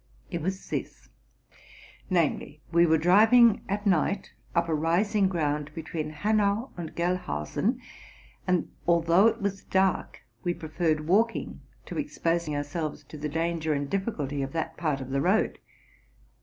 It 0.31 0.41
was 0.41 0.67
this; 0.67 1.09
namely, 2.09 2.59
we 2.71 2.87
were 2.87 2.97
driving 2.97 3.61
at 3.69 3.85
night 3.85 4.31
up 4.55 4.67
a 4.67 4.73
rising 4.73 5.27
ground 5.29 5.71
between 5.75 6.09
Hanau 6.11 6.71
and 6.75 6.95
Gelhausen, 6.95 7.79
and, 8.47 8.71
although 8.87 9.27
it 9.27 9.43
was 9.43 9.63
dark, 9.63 10.21
we 10.43 10.55
preferred 10.55 11.07
walking 11.07 11.61
to 11.85 11.99
exposing 11.99 12.55
ourselves 12.55 13.03
to 13.09 13.17
the 13.19 13.29
danger 13.29 13.73
and 13.73 13.91
difficulty 13.91 14.41
of 14.41 14.53
that 14.53 14.75
part 14.75 15.01
of 15.01 15.11
the 15.11 15.21
road. 15.21 15.59